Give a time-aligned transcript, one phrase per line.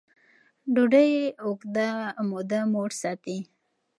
[0.73, 1.11] ډوډۍ
[1.43, 1.89] اوږده
[2.29, 3.37] موده موړ ساتي.